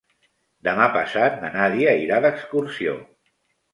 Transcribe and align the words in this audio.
Demà 0.67 0.87
passat 0.95 1.37
na 1.43 1.51
Nàdia 1.59 1.93
irà 2.07 2.21
d'excursió. 2.25 2.97